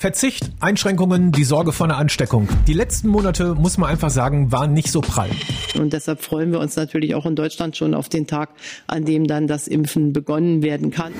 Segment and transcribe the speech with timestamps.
[0.00, 2.48] Verzicht, Einschränkungen, die Sorge vor einer Ansteckung.
[2.68, 5.28] Die letzten Monate, muss man einfach sagen, waren nicht so prall.
[5.76, 8.50] Und deshalb freuen wir uns natürlich auch in Deutschland schon auf den Tag,
[8.86, 11.12] an dem dann das Impfen begonnen werden kann.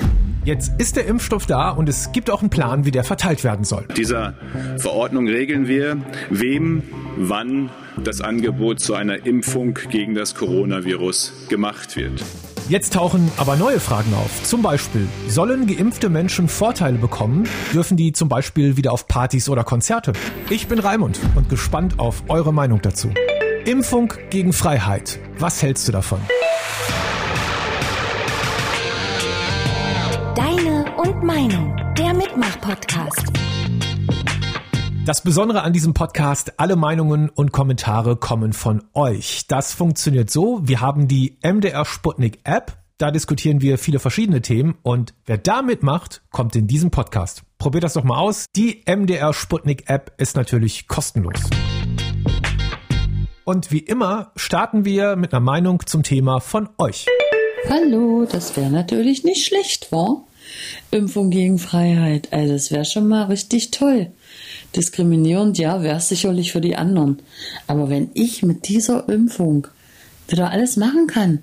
[0.45, 3.65] Jetzt ist der Impfstoff da und es gibt auch einen Plan, wie der verteilt werden
[3.65, 3.85] soll.
[3.97, 4.35] Dieser
[4.77, 6.01] Verordnung regeln wir,
[6.31, 6.85] wem,
[7.17, 7.71] wann
[8.05, 12.23] das Angebot zu einer Impfung gegen das Coronavirus gemacht wird.
[12.69, 14.43] Jetzt tauchen aber neue Fragen auf.
[14.43, 17.49] Zum Beispiel, sollen geimpfte Menschen Vorteile bekommen?
[17.73, 20.13] Dürfen die zum Beispiel wieder auf Partys oder Konzerte?
[20.51, 23.11] Ich bin Raimund und gespannt auf eure Meinung dazu.
[23.65, 25.19] Impfung gegen Freiheit.
[25.39, 26.21] Was hältst du davon?
[30.35, 31.75] Deine und Meinung.
[31.97, 33.48] Der Mitmach-Podcast.
[35.09, 39.47] Das Besondere an diesem Podcast, alle Meinungen und Kommentare kommen von euch.
[39.49, 44.77] Das funktioniert so, wir haben die MDR Sputnik App, da diskutieren wir viele verschiedene Themen
[44.83, 47.43] und wer da mitmacht, kommt in diesen Podcast.
[47.57, 48.45] Probiert das doch mal aus.
[48.55, 51.41] Die MDR Sputnik App ist natürlich kostenlos.
[53.45, 57.07] Und wie immer starten wir mit einer Meinung zum Thema von euch.
[57.67, 60.28] Hallo, das wäre natürlich nicht schlecht, wa?
[60.91, 64.11] Impfung gegen Freiheit, also das wäre schon mal richtig toll.
[64.77, 67.21] Diskriminierend, ja, wäre es sicherlich für die anderen.
[67.67, 69.67] Aber wenn ich mit dieser Impfung
[70.29, 71.39] wieder alles machen kann,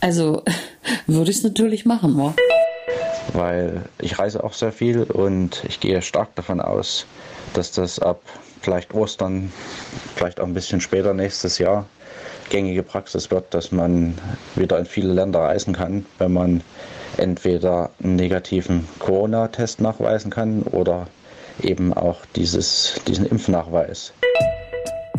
[0.00, 0.42] also
[1.06, 2.34] würde ich es natürlich machen, wa?
[3.32, 7.06] Weil ich reise auch sehr viel und ich gehe stark davon aus,
[7.54, 8.20] dass das ab
[8.60, 9.52] vielleicht Ostern,
[10.16, 11.86] vielleicht auch ein bisschen später nächstes Jahr
[12.50, 14.18] gängige Praxis wird, dass man
[14.56, 16.60] wieder in viele Länder reisen kann, wenn man
[17.16, 21.06] entweder einen negativen Corona-Test nachweisen kann oder
[21.62, 24.12] eben auch dieses, diesen Impfnachweis.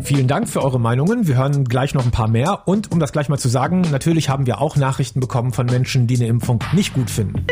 [0.02, 1.26] Vielen Dank für eure Meinungen.
[1.26, 2.62] Wir hören gleich noch ein paar mehr.
[2.66, 6.06] Und um das gleich mal zu sagen, natürlich haben wir auch Nachrichten bekommen von Menschen,
[6.06, 7.46] die eine Impfung nicht gut finden.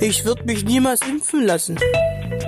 [0.00, 1.78] Ich würde mich niemals impfen lassen.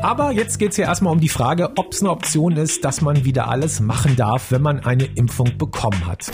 [0.02, 3.02] Aber jetzt geht es ja erstmal um die Frage, ob es eine Option ist, dass
[3.02, 6.30] man wieder alles machen darf, wenn man eine Impfung bekommen hat.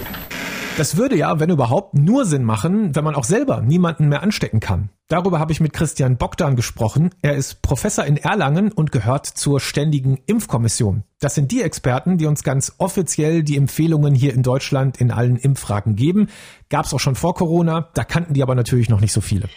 [0.77, 4.61] Das würde ja, wenn überhaupt, nur Sinn machen, wenn man auch selber niemanden mehr anstecken
[4.61, 4.91] kann.
[5.09, 7.11] Darüber habe ich mit Christian Bogdan gesprochen.
[7.23, 11.05] Er ist Professor in Erlangen und gehört zur Ständigen Impfkommission.
[11.19, 15.37] Das sind die Experten, die uns ganz offiziell die Empfehlungen hier in Deutschland in allen
[15.37, 16.29] Impffragen geben.
[16.69, 19.49] Gab es auch schon vor Corona, da kannten die aber natürlich noch nicht so viele.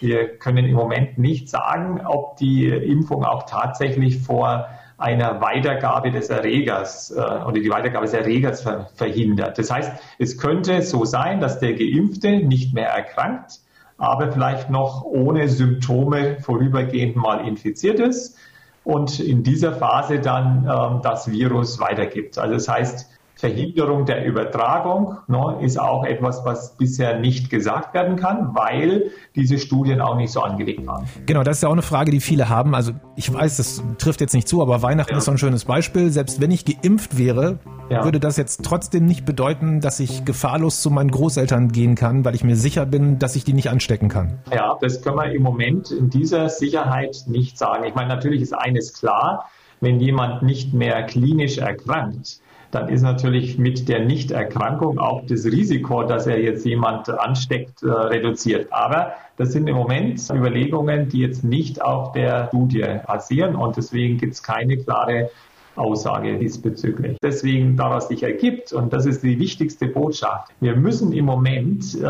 [0.00, 4.66] Wir können im Moment nicht sagen, ob die Impfung auch tatsächlich vor
[5.02, 9.58] einer Weitergabe des Erregers äh, oder die Weitergabe des Erregers ver verhindert.
[9.58, 13.60] Das heißt, es könnte so sein, dass der Geimpfte nicht mehr erkrankt,
[13.98, 18.38] aber vielleicht noch ohne Symptome vorübergehend mal infiziert ist
[18.84, 22.38] und in dieser Phase dann ähm, das Virus weitergibt.
[22.38, 23.10] Also das heißt,
[23.42, 29.58] Verhinderung der Übertragung ne, ist auch etwas, was bisher nicht gesagt werden kann, weil diese
[29.58, 31.08] Studien auch nicht so angelegt waren.
[31.26, 32.72] Genau, das ist ja auch eine Frage, die viele haben.
[32.72, 35.18] Also ich weiß, das trifft jetzt nicht zu, aber Weihnachten ja.
[35.18, 36.10] ist so ein schönes Beispiel.
[36.10, 37.58] Selbst wenn ich geimpft wäre,
[37.90, 38.04] ja.
[38.04, 42.36] würde das jetzt trotzdem nicht bedeuten, dass ich gefahrlos zu meinen Großeltern gehen kann, weil
[42.36, 44.38] ich mir sicher bin, dass ich die nicht anstecken kann.
[44.54, 47.82] Ja, das können wir im Moment in dieser Sicherheit nicht sagen.
[47.88, 52.40] Ich meine, natürlich ist eines klar, wenn jemand nicht mehr klinisch erkrankt,
[52.72, 57.90] dann ist natürlich mit der Nichterkrankung auch das Risiko, dass er jetzt jemand ansteckt, äh,
[57.90, 58.72] reduziert.
[58.72, 64.18] Aber das sind im Moment Überlegungen, die jetzt nicht auf der Studie basieren und deswegen
[64.18, 65.30] gibt es keine klare
[65.76, 67.16] Aussage diesbezüglich.
[67.22, 72.08] Deswegen daraus sich ergibt, und das ist die wichtigste Botschaft, wir müssen im Moment äh,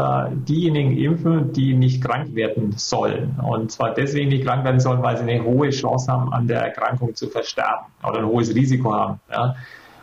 [0.49, 3.39] diejenigen impfen, die nicht krank werden sollen.
[3.41, 6.61] Und zwar deswegen nicht krank werden sollen, weil sie eine hohe Chance haben, an der
[6.61, 9.21] Erkrankung zu versterben oder ein hohes Risiko haben.
[9.31, 9.55] Ja.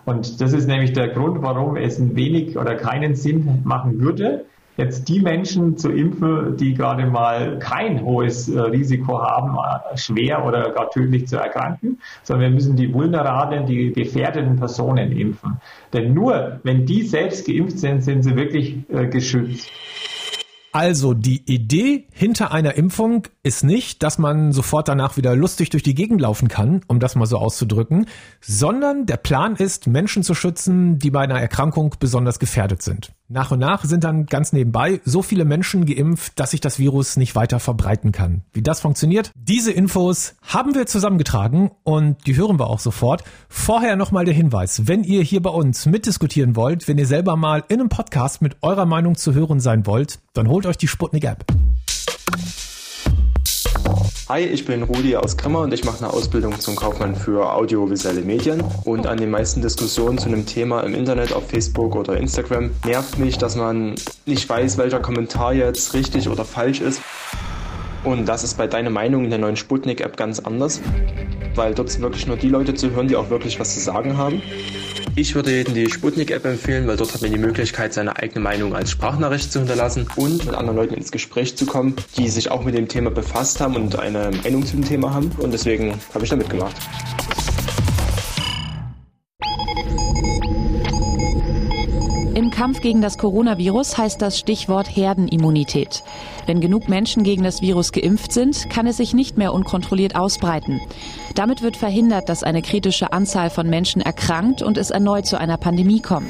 [0.05, 4.45] Und das ist nämlich der Grund, warum es wenig oder keinen Sinn machen würde,
[4.79, 10.45] jetzt die Menschen zu impfen, die gerade mal kein hohes äh, Risiko haben, äh, schwer
[10.45, 15.59] oder gar tödlich zu erkranken, sondern wir müssen die vulnerablen, die gefährdeten Personen impfen.
[15.91, 19.69] Denn nur wenn die selbst geimpft sind, sind sie wirklich äh, geschützt.
[20.71, 25.83] Also die Idee hinter einer Impfung ist nicht, dass man sofort danach wieder lustig durch
[25.83, 28.05] die Gegend laufen kann, um das mal so auszudrücken,
[28.39, 33.11] sondern der Plan ist, Menschen zu schützen, die bei einer Erkrankung besonders gefährdet sind.
[33.31, 37.15] Nach und nach sind dann ganz nebenbei so viele Menschen geimpft, dass sich das Virus
[37.15, 38.41] nicht weiter verbreiten kann.
[38.53, 43.23] Wie das funktioniert, diese Infos haben wir zusammengetragen und die hören wir auch sofort.
[43.47, 47.63] Vorher nochmal der Hinweis, wenn ihr hier bei uns mitdiskutieren wollt, wenn ihr selber mal
[47.67, 51.25] in einem Podcast mit eurer Meinung zu hören sein wollt, dann holt euch die Sputnik
[51.25, 51.45] App.
[54.31, 58.21] Hi, ich bin Rudi aus Grimma und ich mache eine Ausbildung zum Kaufmann für audiovisuelle
[58.21, 58.63] Medien.
[58.83, 63.17] Und an den meisten Diskussionen zu einem Thema im Internet, auf Facebook oder Instagram, nervt
[63.17, 63.95] mich, dass man
[64.27, 67.01] nicht weiß, welcher Kommentar jetzt richtig oder falsch ist.
[68.03, 70.79] Und das ist bei deiner Meinung in der neuen Sputnik-App ganz anders,
[71.55, 74.15] weil dort sind wirklich nur die Leute zu hören, die auch wirklich was zu sagen
[74.15, 74.43] haben.
[75.19, 78.73] Ich würde jedem die Sputnik-App empfehlen, weil dort hat man die Möglichkeit, seine eigene Meinung
[78.73, 82.63] als Sprachnachricht zu hinterlassen und mit anderen Leuten ins Gespräch zu kommen, die sich auch
[82.63, 85.29] mit dem Thema befasst haben und eine Meinung zu dem Thema haben.
[85.39, 86.77] Und deswegen habe ich da mitgemacht.
[92.39, 96.05] Im Kampf gegen das Coronavirus heißt das Stichwort Herdenimmunität.
[96.45, 100.79] Wenn genug Menschen gegen das Virus geimpft sind, kann es sich nicht mehr unkontrolliert ausbreiten.
[101.35, 105.57] Damit wird verhindert, dass eine kritische Anzahl von Menschen erkrankt und es erneut zu einer
[105.57, 106.29] Pandemie kommt.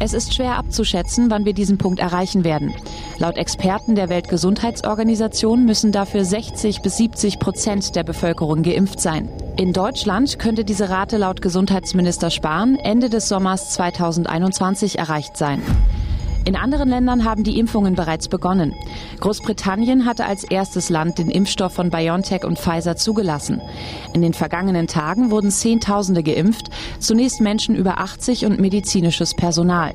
[0.00, 2.72] Es ist schwer abzuschätzen, wann wir diesen Punkt erreichen werden.
[3.18, 9.28] Laut Experten der Weltgesundheitsorganisation müssen dafür 60 bis 70 Prozent der Bevölkerung geimpft sein.
[9.56, 15.60] In Deutschland könnte diese Rate laut Gesundheitsminister Spahn Ende des Sommers 2021 erreicht sein.
[16.48, 18.74] In anderen Ländern haben die Impfungen bereits begonnen.
[19.20, 23.60] Großbritannien hatte als erstes Land den Impfstoff von BioNTech und Pfizer zugelassen.
[24.14, 29.92] In den vergangenen Tagen wurden Zehntausende geimpft, zunächst Menschen über 80 und medizinisches Personal.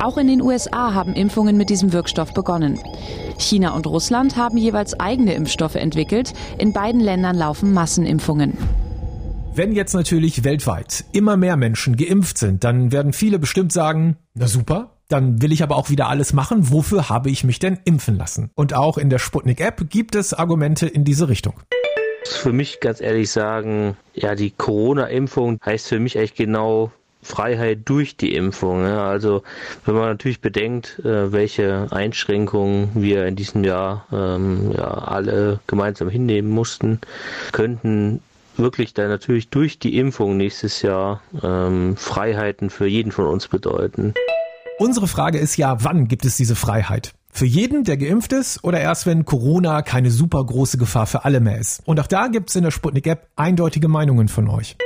[0.00, 2.78] Auch in den USA haben Impfungen mit diesem Wirkstoff begonnen.
[3.36, 6.32] China und Russland haben jeweils eigene Impfstoffe entwickelt.
[6.58, 8.56] In beiden Ländern laufen Massenimpfungen.
[9.56, 14.46] Wenn jetzt natürlich weltweit immer mehr Menschen geimpft sind, dann werden viele bestimmt sagen, na
[14.46, 16.70] super, dann will ich aber auch wieder alles machen.
[16.70, 18.50] Wofür habe ich mich denn impfen lassen?
[18.54, 21.54] Und auch in der Sputnik-App gibt es Argumente in diese Richtung.
[22.24, 26.92] Für mich ganz ehrlich sagen, ja, die Corona-Impfung heißt für mich eigentlich genau
[27.22, 28.84] Freiheit durch die Impfung.
[28.84, 29.06] Ja.
[29.08, 29.42] Also
[29.84, 36.08] wenn man natürlich bedenkt, äh, welche Einschränkungen wir in diesem Jahr ähm, ja, alle gemeinsam
[36.08, 37.00] hinnehmen mussten,
[37.52, 38.20] könnten
[38.56, 44.14] wirklich dann natürlich durch die Impfung nächstes Jahr ähm, Freiheiten für jeden von uns bedeuten.
[44.78, 47.12] Unsere Frage ist ja, wann gibt es diese Freiheit?
[47.30, 51.40] Für jeden, der geimpft ist oder erst wenn Corona keine super große Gefahr für alle
[51.40, 51.82] mehr ist?
[51.86, 54.76] Und auch da gibt es in der Sputnik-App eindeutige Meinungen von euch.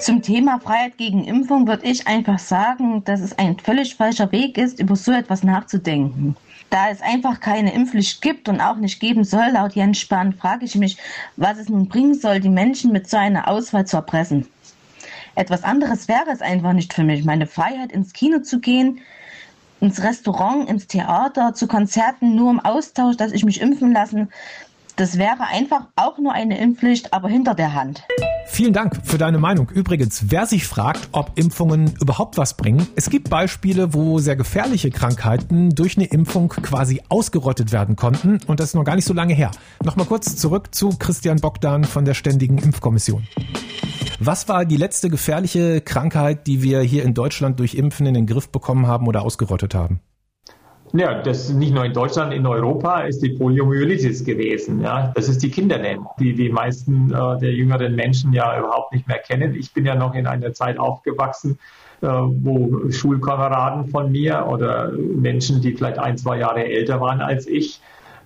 [0.00, 4.56] Zum Thema Freiheit gegen Impfung würde ich einfach sagen, dass es ein völlig falscher Weg
[4.56, 6.36] ist, über so etwas nachzudenken.
[6.70, 10.64] Da es einfach keine Impfpflicht gibt und auch nicht geben soll, laut Jens Spahn, frage
[10.64, 10.96] ich mich,
[11.36, 14.46] was es nun bringen soll, die Menschen mit so einer Auswahl zu erpressen.
[15.34, 17.24] Etwas anderes wäre es einfach nicht für mich.
[17.24, 19.00] Meine Freiheit, ins Kino zu gehen,
[19.80, 24.28] ins Restaurant, ins Theater, zu Konzerten, nur im Austausch, dass ich mich impfen lassen.
[24.98, 28.02] Das wäre einfach auch nur eine Impfpflicht, aber hinter der Hand.
[28.48, 29.70] Vielen Dank für deine Meinung.
[29.70, 34.90] Übrigens, wer sich fragt, ob Impfungen überhaupt was bringen, es gibt Beispiele, wo sehr gefährliche
[34.90, 39.14] Krankheiten durch eine Impfung quasi ausgerottet werden konnten und das ist noch gar nicht so
[39.14, 39.52] lange her.
[39.84, 43.28] Nochmal kurz zurück zu Christian Bogdan von der Ständigen Impfkommission.
[44.20, 48.26] Was war die letzte gefährliche Krankheit, die wir hier in Deutschland durch Impfen in den
[48.26, 50.00] Griff bekommen haben oder ausgerottet haben?
[50.92, 54.80] Ja, das nicht nur in Deutschland, in Europa ist die Poliomyelitis gewesen.
[54.80, 59.06] Ja, das ist die Kindernährung, die die meisten äh, der jüngeren Menschen ja überhaupt nicht
[59.06, 59.54] mehr kennen.
[59.54, 61.58] Ich bin ja noch in einer Zeit aufgewachsen,
[62.00, 67.46] äh, wo Schulkameraden von mir oder Menschen, die vielleicht ein, zwei Jahre älter waren als
[67.46, 67.80] ich,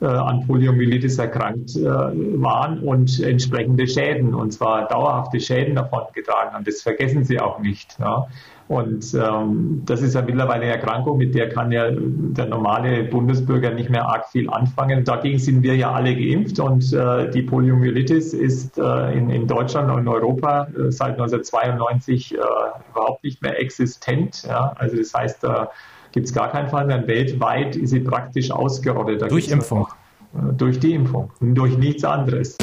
[0.06, 6.64] an Poliomyelitis erkrankt äh, waren und entsprechende Schäden, und zwar dauerhafte Schäden davon getragen haben.
[6.64, 7.96] Das vergessen sie auch nicht.
[8.00, 8.26] Ja.
[8.68, 13.70] Und ähm, das ist ja mittlerweile eine Erkrankung, mit der kann ja der normale Bundesbürger
[13.70, 15.04] nicht mehr arg viel anfangen.
[15.04, 19.90] Dagegen sind wir ja alle geimpft und äh, die Poliomyelitis ist äh, in, in Deutschland
[19.90, 22.38] und in Europa äh, seit 1992 äh,
[22.92, 24.44] überhaupt nicht mehr existent.
[24.48, 24.72] Ja?
[24.78, 25.46] Also das heißt,
[26.12, 27.06] gibt es gar keinen Fall mehr.
[27.06, 29.22] Weltweit ist sie praktisch ausgerottet.
[29.22, 29.80] Da durch Impfung.
[29.80, 29.96] Noch,
[30.34, 32.56] äh, durch die Impfung, durch nichts anderes.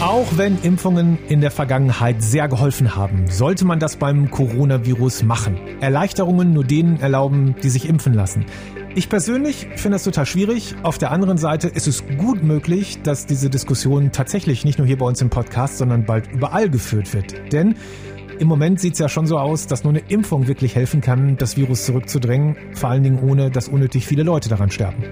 [0.00, 5.58] Auch wenn Impfungen in der Vergangenheit sehr geholfen haben, sollte man das beim Coronavirus machen.
[5.80, 8.44] Erleichterungen nur denen erlauben, die sich impfen lassen.
[8.94, 10.74] Ich persönlich finde das total schwierig.
[10.82, 14.98] Auf der anderen Seite ist es gut möglich, dass diese Diskussion tatsächlich nicht nur hier
[14.98, 17.52] bei uns im Podcast, sondern bald überall geführt wird.
[17.52, 17.74] Denn
[18.38, 21.36] im Moment sieht es ja schon so aus, dass nur eine Impfung wirklich helfen kann,
[21.36, 25.04] das Virus zurückzudrängen, vor allen Dingen ohne, dass unnötig viele Leute daran sterben.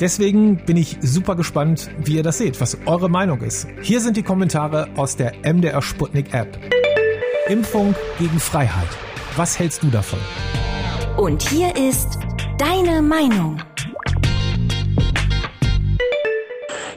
[0.00, 3.68] Deswegen bin ich super gespannt, wie ihr das seht, was eure Meinung ist.
[3.82, 6.58] Hier sind die Kommentare aus der MDR Sputnik App.
[7.48, 8.88] Impfung gegen Freiheit.
[9.36, 10.18] Was hältst du davon?
[11.16, 12.18] Und hier ist
[12.58, 13.58] deine Meinung.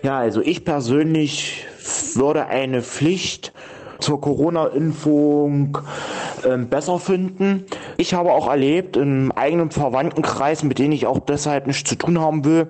[0.02, 1.66] Ja, also ich persönlich
[2.16, 3.54] würde eine Pflicht
[4.00, 5.78] zur Corona-Impfung
[6.44, 7.66] äh, besser finden.
[7.98, 12.20] Ich habe auch erlebt im eigenen Verwandtenkreis, mit denen ich auch deshalb nichts zu tun
[12.20, 12.68] haben will,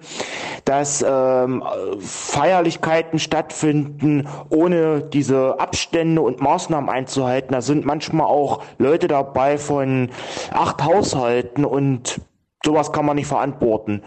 [0.66, 1.64] dass ähm,
[2.00, 7.54] Feierlichkeiten stattfinden, ohne diese Abstände und Maßnahmen einzuhalten.
[7.54, 10.10] Da sind manchmal auch Leute dabei von
[10.52, 12.22] acht Haushalten und
[12.64, 14.02] sowas kann man nicht verantworten.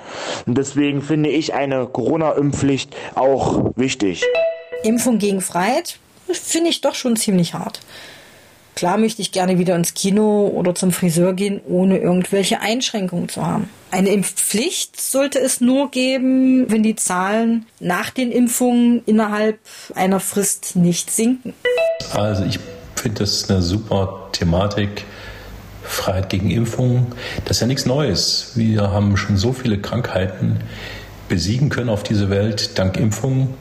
[0.47, 4.25] Und deswegen finde ich eine Corona-Impfpflicht auch wichtig.
[4.83, 5.99] Impfung gegen Freiheit
[6.37, 7.81] finde ich doch schon ziemlich hart.
[8.75, 13.45] Klar möchte ich gerne wieder ins Kino oder zum Friseur gehen, ohne irgendwelche Einschränkungen zu
[13.45, 13.69] haben.
[13.91, 19.59] Eine Impfpflicht sollte es nur geben, wenn die Zahlen nach den Impfungen innerhalb
[19.97, 21.55] einer Frist nicht sinken.
[22.15, 22.61] Also ich
[22.95, 25.05] finde das eine super Thematik.
[25.83, 27.07] Freiheit gegen Impfungen,
[27.47, 28.53] das ist ja nichts Neues.
[28.55, 30.59] Wir haben schon so viele Krankheiten
[31.29, 33.55] besiegen können auf diese Welt dank Impfungen.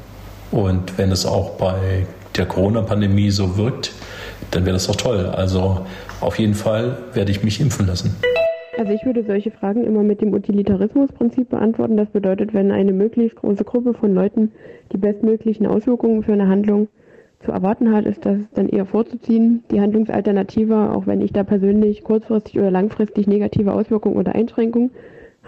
[0.51, 2.05] Und wenn es auch bei
[2.37, 3.93] der Corona-Pandemie so wirkt,
[4.51, 5.25] dann wäre das doch toll.
[5.25, 5.85] Also
[6.21, 8.15] auf jeden Fall werde ich mich impfen lassen.
[8.77, 11.97] Also ich würde solche Fragen immer mit dem Utilitarismusprinzip beantworten.
[11.97, 14.51] Das bedeutet, wenn eine möglichst große Gruppe von Leuten
[14.91, 16.87] die bestmöglichen Auswirkungen für eine Handlung
[17.43, 19.63] zu erwarten hat, ist das dann eher vorzuziehen.
[19.71, 24.91] Die Handlungsalternative, auch wenn ich da persönlich kurzfristig oder langfristig negative Auswirkungen oder Einschränkungen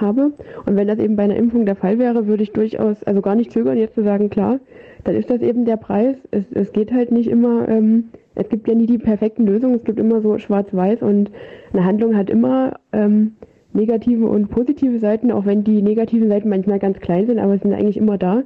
[0.02, 0.32] habe.
[0.66, 3.36] Und wenn das eben bei einer Impfung der Fall wäre, würde ich durchaus, also gar
[3.36, 4.60] nicht zögern, jetzt zu sagen, klar,
[5.04, 6.16] dann ist das eben der Preis.
[6.32, 9.84] Es, es geht halt nicht immer ähm, es gibt ja nie die perfekten Lösungen, es
[9.84, 11.30] gibt immer so schwarz-weiß und
[11.74, 13.36] eine Handlung hat immer ähm,
[13.74, 17.74] negative und positive Seiten, auch wenn die negativen Seiten manchmal ganz klein sind, aber sind
[17.74, 18.44] eigentlich immer da.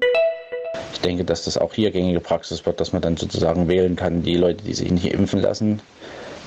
[0.93, 4.23] Ich denke, dass das auch hier gängige Praxis wird, dass man dann sozusagen wählen kann,
[4.23, 5.79] die Leute, die sich nicht impfen lassen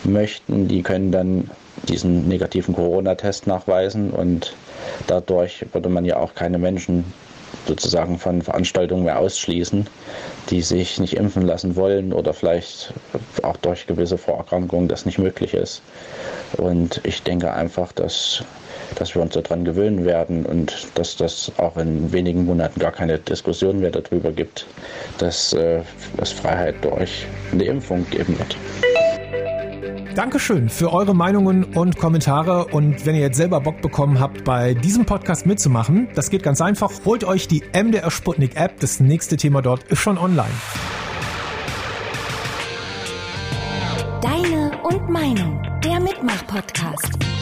[0.03, 1.49] möchten, die können dann
[1.85, 4.55] diesen negativen Corona-Test nachweisen und
[5.07, 7.05] dadurch würde man ja auch keine Menschen
[7.67, 9.87] sozusagen von Veranstaltungen mehr ausschließen,
[10.51, 12.93] die sich nicht impfen lassen wollen oder vielleicht
[13.43, 15.83] auch durch gewisse Vorerkrankungen das nicht möglich ist.
[16.57, 18.45] Und ich denke einfach, dass,
[18.95, 23.19] dass wir uns daran gewöhnen werden und dass das auch in wenigen Monaten gar keine
[23.19, 24.67] Diskussion mehr darüber gibt,
[25.19, 25.81] dass äh,
[26.19, 28.57] es Freiheit durch eine Impfung geben wird.
[30.17, 32.69] Dankeschön für eure Meinungen und Kommentare.
[32.69, 36.63] Und wenn ihr jetzt selber Bock bekommen habt, bei diesem Podcast mitzumachen, das geht ganz
[36.63, 36.91] einfach.
[37.05, 38.81] Holt euch die MDR Sputnik App.
[38.81, 40.49] Das nächste Thema dort ist schon online.
[44.23, 45.63] Deine und Meinung.
[45.85, 47.36] Der Mitmach-Podcast.